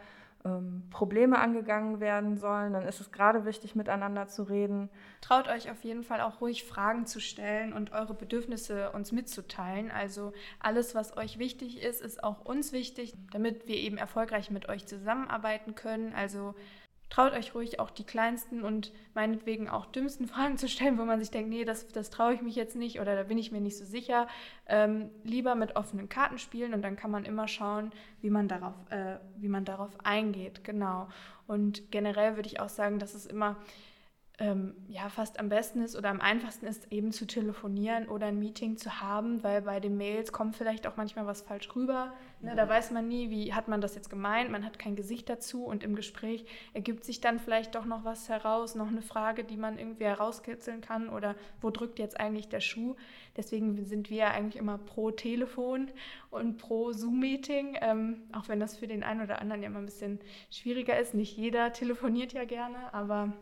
ähm, 0.44 0.82
Probleme 0.90 1.38
angegangen 1.38 2.00
werden 2.00 2.36
sollen, 2.36 2.74
dann 2.74 2.86
ist 2.86 3.00
es 3.00 3.12
gerade 3.12 3.46
wichtig, 3.46 3.74
miteinander 3.74 4.26
zu 4.28 4.42
reden. 4.42 4.90
Traut 5.22 5.48
euch 5.48 5.70
auf 5.70 5.82
jeden 5.84 6.02
Fall 6.02 6.20
auch 6.20 6.40
ruhig 6.40 6.64
Fragen 6.64 7.06
zu 7.06 7.20
stellen 7.20 7.72
und 7.72 7.92
eure 7.92 8.12
Bedürfnisse 8.12 8.90
uns 8.92 9.12
mitzuteilen. 9.12 9.90
Also 9.90 10.32
alles, 10.60 10.94
was 10.94 11.16
euch 11.16 11.38
wichtig 11.38 11.82
ist, 11.82 12.02
ist 12.02 12.22
auch 12.22 12.44
uns 12.44 12.72
wichtig, 12.72 13.14
damit 13.32 13.66
wir 13.66 13.76
eben 13.76 13.96
erfolgreich 13.96 14.50
mit 14.50 14.68
euch 14.68 14.86
zusammenarbeiten 14.86 15.74
können. 15.74 16.12
Also 16.12 16.54
traut 17.10 17.32
euch 17.32 17.54
ruhig 17.54 17.80
auch 17.80 17.90
die 17.90 18.04
kleinsten 18.04 18.62
und 18.62 18.92
meinetwegen 19.14 19.68
auch 19.68 19.86
dümmsten 19.86 20.26
Fragen 20.28 20.56
zu 20.56 20.68
stellen, 20.68 20.98
wo 20.98 21.04
man 21.04 21.20
sich 21.20 21.30
denkt, 21.30 21.50
nee, 21.50 21.64
das, 21.64 21.88
das 21.88 22.10
traue 22.10 22.34
ich 22.34 22.42
mich 22.42 22.56
jetzt 22.56 22.76
nicht 22.76 23.00
oder 23.00 23.14
da 23.14 23.22
bin 23.24 23.38
ich 23.38 23.52
mir 23.52 23.60
nicht 23.60 23.76
so 23.76 23.84
sicher. 23.84 24.26
Ähm, 24.66 25.10
lieber 25.22 25.54
mit 25.54 25.76
offenen 25.76 26.08
Karten 26.08 26.38
spielen 26.38 26.74
und 26.74 26.82
dann 26.82 26.96
kann 26.96 27.10
man 27.10 27.24
immer 27.24 27.48
schauen, 27.48 27.92
wie 28.20 28.30
man 28.30 28.48
darauf, 28.48 28.74
äh, 28.90 29.16
wie 29.36 29.48
man 29.48 29.64
darauf 29.64 29.90
eingeht. 30.04 30.64
Genau. 30.64 31.08
Und 31.46 31.90
generell 31.90 32.36
würde 32.36 32.48
ich 32.48 32.60
auch 32.60 32.68
sagen, 32.68 32.98
dass 32.98 33.14
es 33.14 33.26
immer 33.26 33.56
ähm, 34.38 34.74
ja 34.88 35.08
fast 35.08 35.38
am 35.38 35.48
besten 35.48 35.80
ist 35.80 35.94
oder 35.94 36.10
am 36.10 36.20
einfachsten 36.20 36.66
ist, 36.66 36.90
eben 36.90 37.12
zu 37.12 37.24
telefonieren 37.24 38.08
oder 38.08 38.26
ein 38.26 38.38
Meeting 38.38 38.76
zu 38.76 39.00
haben, 39.00 39.44
weil 39.44 39.62
bei 39.62 39.78
den 39.78 39.96
Mails 39.96 40.32
kommt 40.32 40.56
vielleicht 40.56 40.88
auch 40.88 40.96
manchmal 40.96 41.26
was 41.26 41.42
falsch 41.42 41.74
rüber. 41.76 42.12
Ne, 42.40 42.56
da 42.56 42.68
weiß 42.68 42.90
man 42.90 43.06
nie, 43.06 43.30
wie 43.30 43.54
hat 43.54 43.68
man 43.68 43.80
das 43.80 43.94
jetzt 43.94 44.10
gemeint, 44.10 44.50
man 44.50 44.64
hat 44.64 44.78
kein 44.78 44.96
Gesicht 44.96 45.28
dazu 45.30 45.64
und 45.64 45.84
im 45.84 45.94
Gespräch 45.94 46.44
ergibt 46.72 47.04
sich 47.04 47.20
dann 47.20 47.38
vielleicht 47.38 47.76
doch 47.76 47.84
noch 47.84 48.04
was 48.04 48.28
heraus, 48.28 48.74
noch 48.74 48.88
eine 48.88 49.02
Frage, 49.02 49.44
die 49.44 49.56
man 49.56 49.78
irgendwie 49.78 50.04
herauskitzeln 50.04 50.80
kann 50.80 51.08
oder 51.08 51.36
wo 51.60 51.70
drückt 51.70 52.00
jetzt 52.00 52.18
eigentlich 52.18 52.48
der 52.48 52.60
Schuh. 52.60 52.96
Deswegen 53.36 53.84
sind 53.84 54.10
wir 54.10 54.32
eigentlich 54.32 54.56
immer 54.56 54.78
pro 54.78 55.12
Telefon 55.12 55.90
und 56.30 56.58
pro 56.58 56.92
Zoom-Meeting, 56.92 57.78
ähm, 57.80 58.22
auch 58.32 58.48
wenn 58.48 58.58
das 58.58 58.76
für 58.76 58.88
den 58.88 59.04
einen 59.04 59.22
oder 59.22 59.40
anderen 59.40 59.62
ja 59.62 59.68
immer 59.68 59.78
ein 59.78 59.86
bisschen 59.86 60.18
schwieriger 60.50 60.98
ist. 60.98 61.14
Nicht 61.14 61.36
jeder 61.36 61.72
telefoniert 61.72 62.32
ja 62.32 62.44
gerne, 62.44 62.92
aber 62.92 63.32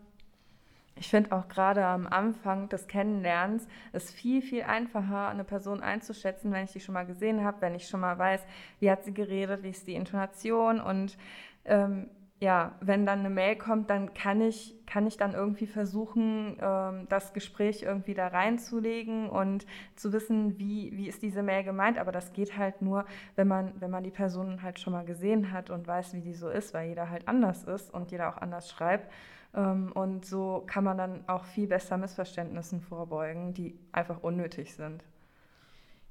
ich 0.97 1.09
finde 1.09 1.33
auch 1.33 1.49
gerade 1.49 1.85
am 1.85 2.07
Anfang 2.07 2.69
des 2.69 2.87
Kennenlernens 2.87 3.67
ist 3.93 4.11
viel, 4.13 4.43
viel 4.43 4.63
einfacher, 4.63 5.29
eine 5.29 5.45
Person 5.45 5.83
einzuschätzen, 5.83 6.53
wenn 6.53 6.65
ich 6.65 6.73
die 6.73 6.81
schon 6.81 6.95
mal 6.95 7.07
gesehen 7.07 7.45
habe, 7.45 7.61
wenn 7.61 7.75
ich 7.75 7.89
schon 7.89 8.01
mal 8.01 8.19
weiß, 8.19 8.45
wie 8.81 8.91
hat 8.91 9.05
sie 9.05 9.15
geredet, 9.15 9.63
wie 9.63 9.71
ist 9.71 9.87
die 9.87 9.95
Intonation 9.95 10.81
und 10.81 11.17
ähm, 11.65 12.09
ja, 12.43 12.75
wenn 12.81 13.07
dann 13.07 13.21
eine 13.21 13.31
Mail 13.31 13.55
kommt, 13.55 13.89
dann 13.89 14.15
kann 14.15 14.41
ich, 14.41 14.75
kann 14.85 15.07
ich 15.07 15.17
dann 15.17 15.33
irgendwie 15.33 15.69
versuchen, 15.69 16.57
ähm, 16.61 17.07
das 17.09 17.35
Gespräch 17.35 17.85
irgendwie 17.85 18.15
da 18.15 18.27
reinzulegen 18.27 19.31
und 19.31 19.65
zu 19.95 20.13
wissen, 20.13 20.59
wie, 20.59 20.91
wie 20.93 21.07
ist 21.07 21.23
diese 21.23 21.45
Mail 21.45 21.63
gemeint. 21.63 21.99
Aber 21.99 22.11
das 22.11 22.33
geht 22.33 22.59
halt 22.59 22.83
nur, 22.83 23.05
wenn 23.37 23.47
man, 23.47 23.73
wenn 23.79 23.93
man 23.93 24.03
die 24.03 24.11
Person 24.11 24.61
halt 24.61 24.81
schon 24.81 24.93
mal 24.93 25.05
gesehen 25.05 25.53
hat 25.53 25.71
und 25.71 25.87
weiß, 25.87 26.15
wie 26.15 26.21
die 26.21 26.35
so 26.35 26.49
ist, 26.49 26.75
weil 26.75 26.89
jeder 26.89 27.11
halt 27.11 27.29
anders 27.29 27.63
ist 27.63 27.95
und 27.95 28.11
jeder 28.11 28.29
auch 28.29 28.39
anders 28.39 28.69
schreibt. 28.69 29.09
Ähm, 29.55 29.93
und 29.93 30.25
so 30.25 30.65
kann 30.67 30.85
man 30.85 30.99
dann 30.99 31.29
auch 31.29 31.45
viel 31.45 31.67
besser 31.67 31.97
Missverständnissen 31.97 32.81
vorbeugen, 32.81 33.55
die 33.55 33.79
einfach 33.93 34.23
unnötig 34.23 34.75
sind. 34.75 35.05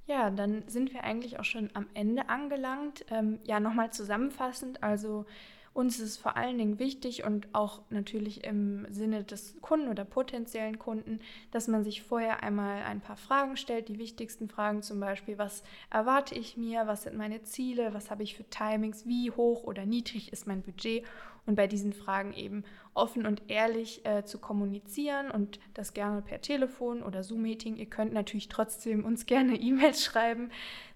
Ja, 0.08 0.30
dann 0.30 0.68
sind 0.68 0.94
wir 0.94 1.04
eigentlich 1.04 1.40
auch 1.40 1.46
schon 1.46 1.70
am 1.74 1.88
Ende 1.94 2.30
angelangt. 2.30 3.06
Ähm, 3.10 3.40
ja, 3.44 3.60
nochmal 3.60 3.92
zusammenfassend, 3.92 4.84
also 4.84 5.26
uns 5.74 6.00
ist 6.00 6.18
vor 6.18 6.36
allen 6.36 6.58
Dingen 6.58 6.80
wichtig 6.80 7.24
und 7.24 7.48
auch 7.54 7.82
natürlich 7.90 8.44
im 8.44 8.86
Sinne 8.90 9.24
des 9.24 9.56
Kunden 9.62 9.88
oder 9.88 10.04
potenziellen 10.04 10.78
Kunden, 10.80 11.20
dass 11.52 11.70
man 11.70 11.84
sich 11.84 12.02
vorher 12.02 12.44
einmal 12.44 12.84
ein 12.84 13.00
paar 13.00 13.16
Fragen 13.16 13.56
stellt. 13.56 13.88
Die 13.88 13.98
wichtigsten 13.98 14.50
Fragen 14.50 14.82
zum 14.82 15.00
Beispiel, 15.00 15.38
was 15.38 15.64
erwarte 15.90 16.36
ich 16.36 16.58
mir, 16.58 16.88
was 16.88 17.04
sind 17.04 17.18
meine 17.18 17.44
Ziele, 17.44 17.94
was 17.94 18.12
habe 18.12 18.24
ich 18.24 18.36
für 18.36 18.44
Timings, 18.50 19.06
wie 19.06 19.32
hoch 19.32 19.64
oder 19.64 19.86
niedrig 19.86 20.34
ist 20.34 20.46
mein 20.46 20.62
Budget 20.62 21.06
und 21.46 21.56
bei 21.56 21.68
diesen 21.68 21.94
Fragen 21.94 22.34
eben 22.34 22.64
offen 22.94 23.26
und 23.26 23.44
ehrlich 23.48 24.06
äh, 24.06 24.24
zu 24.26 24.40
kommunizieren 24.40 25.32
und 25.32 25.60
das 25.74 25.94
gerne 25.94 26.22
per 26.22 26.42
Telefon 26.42 27.02
oder 27.02 27.24
Zoom-Meeting. 27.24 27.78
Ihr 27.78 27.86
könnt 27.86 28.14
natürlich 28.14 28.50
trotzdem 28.50 29.06
uns 29.06 29.26
gerne 29.26 29.56
E-Mails 29.56 30.04
schreiben. 30.04 30.52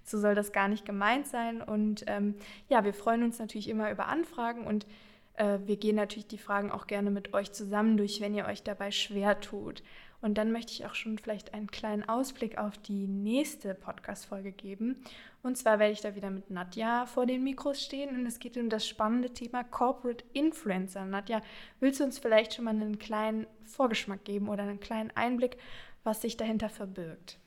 So 0.06 0.20
soll 0.20 0.36
das 0.36 0.52
gar 0.52 0.68
nicht 0.68 0.86
gemeint 0.86 1.28
sein. 1.28 1.62
Und 1.62 2.06
ähm, 2.08 2.36
ja, 2.70 2.86
wir 2.86 2.94
freuen 2.94 3.24
uns 3.24 3.40
natürlich 3.40 3.68
immer 3.68 3.92
über 3.92 4.08
Anfragen 4.08 4.66
und 4.66 4.86
äh, 5.34 5.60
wir 5.66 5.78
gehen 5.78 5.96
natürlich 5.96 6.28
die 6.28 6.38
Fragen 6.38 6.72
auch 6.72 6.88
gerne 6.88 7.12
mit 7.12 7.34
euch 7.34 7.52
zusammen 7.52 7.98
durch, 7.98 8.22
wenn 8.22 8.36
ihr 8.36 8.46
euch 8.46 8.64
dabei 8.64 8.92
schwer 8.92 9.40
tut. 9.42 9.84
Und 10.22 10.38
dann 10.38 10.52
möchte 10.52 10.72
ich 10.72 10.86
auch 10.86 10.96
schon 10.96 11.20
vielleicht 11.20 11.54
einen 11.54 11.68
kleinen 11.68 12.08
Ausblick 12.08 12.58
auf 12.58 12.78
die 12.78 13.06
nächste 13.06 13.76
Podcast-Folge 13.76 14.52
geben. 14.52 15.04
Und 15.44 15.58
zwar 15.58 15.78
werde 15.78 15.94
ich 15.94 16.02
da 16.02 16.16
wieder 16.16 16.32
mit 16.32 16.50
Nadja 16.50 17.06
vor 17.06 17.28
den 17.28 17.44
Mikros 17.44 17.84
stehen 17.84 18.18
und 18.18 18.26
es 18.26 18.40
geht 18.40 18.58
um 18.58 18.70
das 18.70 18.88
spannende 18.88 19.32
Thema 19.32 19.64
Corporate 19.64 20.26
Influencer. 20.34 21.06
Nadja, 21.06 21.42
willst 21.80 22.00
du 22.00 22.06
uns 22.06 22.18
vielleicht 22.18 22.56
schon 22.56 22.66
mal 22.66 22.72
einen 22.72 22.98
kleinen 22.98 23.46
Vorgeschmack 23.66 24.24
geben 24.26 24.50
oder 24.50 24.64
einen 24.64 24.80
kleinen 24.80 25.12
Einblick, 25.12 25.58
was 26.04 26.22
sich 26.22 26.38
dahinter 26.38 26.70
verbirgt? 26.70 27.38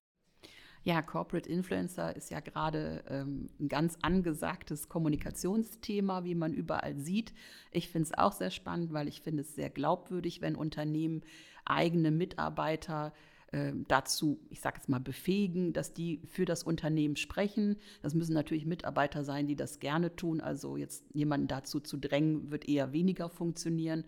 Ja, 0.85 1.03
Corporate 1.03 1.49
Influencer 1.49 2.15
ist 2.17 2.31
ja 2.31 2.41
gerade 2.41 3.05
ähm, 3.09 3.49
ein 3.61 3.69
ganz 3.69 3.99
angesagtes 4.03 4.89
Kommunikationsthema, 4.89 6.25
wie 6.25 6.35
man 6.35 6.55
überall 6.55 6.97
sieht. 6.97 7.35
Ich 7.73 7.89
finde 7.89 8.07
es 8.07 8.17
auch 8.17 8.33
sehr 8.33 8.51
spannend, 8.51 8.93
weil 8.93 9.09
ich 9.09 9.21
finde 9.21 9.43
es 9.43 9.55
sehr 9.55 9.71
glaubwürdig, 9.71 10.41
wenn 10.41 10.57
Unternehmen 10.57 11.23
eigene 11.65 12.11
Mitarbeiter 12.11 13.13
äh, 13.51 13.73
dazu, 13.89 14.41
ich 14.51 14.61
sage 14.61 14.77
jetzt 14.77 14.89
mal, 14.89 15.01
befähigen, 15.01 15.73
dass 15.73 15.95
die 15.95 16.23
für 16.27 16.45
das 16.45 16.63
Unternehmen 16.63 17.17
sprechen. 17.17 17.77
Das 18.03 18.15
müssen 18.15 18.35
natürlich 18.35 18.67
Mitarbeiter 18.67 19.25
sein, 19.25 19.47
die 19.47 19.57
das 19.57 19.81
gerne 19.81 20.15
tun. 20.17 20.41
Also 20.41 20.77
jetzt 20.77 21.05
jemanden 21.13 21.49
dazu 21.49 21.81
zu 21.81 21.97
drängen, 21.97 22.51
wird 22.51 22.69
eher 22.69 22.93
weniger 22.93 23.29
funktionieren. 23.29 24.05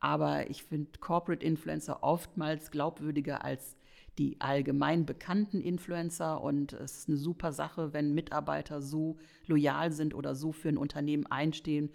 Aber 0.00 0.50
ich 0.50 0.64
finde 0.64 0.98
Corporate 1.00 1.44
Influencer 1.44 2.02
oftmals 2.02 2.70
glaubwürdiger 2.70 3.44
als 3.44 3.76
die 4.18 4.40
allgemein 4.40 5.06
bekannten 5.06 5.60
Influencer 5.60 6.40
und 6.40 6.72
es 6.72 6.98
ist 6.98 7.08
eine 7.08 7.16
super 7.16 7.52
Sache, 7.52 7.92
wenn 7.92 8.14
Mitarbeiter 8.14 8.80
so 8.80 9.16
loyal 9.46 9.92
sind 9.92 10.14
oder 10.14 10.34
so 10.34 10.52
für 10.52 10.68
ein 10.68 10.78
Unternehmen 10.78 11.26
einstehen, 11.26 11.90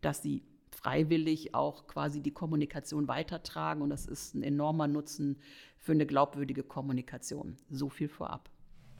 dass 0.00 0.22
sie 0.22 0.42
freiwillig 0.70 1.54
auch 1.54 1.86
quasi 1.86 2.20
die 2.20 2.32
Kommunikation 2.32 3.08
weitertragen 3.08 3.82
und 3.82 3.90
das 3.90 4.06
ist 4.06 4.34
ein 4.34 4.42
enormer 4.42 4.86
Nutzen 4.86 5.38
für 5.78 5.92
eine 5.92 6.06
glaubwürdige 6.06 6.62
Kommunikation. 6.62 7.56
So 7.70 7.88
viel 7.88 8.08
vorab. 8.08 8.50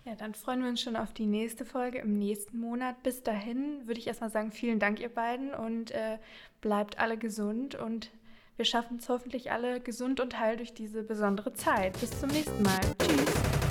Ja, 0.05 0.15
dann 0.15 0.35
freuen 0.35 0.63
wir 0.63 0.69
uns 0.69 0.83
schon 0.83 0.97
auf 0.97 1.15
die 1.15 1.25
nächste 1.25 1.65
Folge 1.65 1.99
im 1.99 2.19
nächsten 2.19 2.59
Monat. 2.59 3.03
Bis 3.03 3.23
dahin 3.23 3.87
würde 3.87 3.99
ich 4.01 4.07
erstmal 4.07 4.31
sagen, 4.31 4.53
vielen 4.53 4.79
Dank 4.79 5.01
ihr 5.01 5.09
beiden 5.09 5.55
und 5.55 5.93
äh, 5.93 6.19
bleibt 6.61 6.99
alle 6.99 7.17
gesund 7.17 7.75
und 7.75 8.11
wir 8.57 8.65
schaffen 8.65 8.99
es 8.99 9.09
hoffentlich 9.09 9.51
alle 9.51 9.81
gesund 9.81 10.21
und 10.21 10.39
heil 10.39 10.57
durch 10.57 10.75
diese 10.75 11.03
besondere 11.03 11.53
Zeit. 11.53 11.99
Bis 12.01 12.19
zum 12.21 12.31
nächsten 12.31 12.63
Mal. 12.63 12.81
Tschüss. 12.99 13.25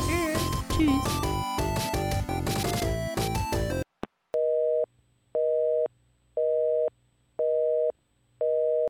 Tschüss. 0.08 0.78
Tschüss. 0.78 1.53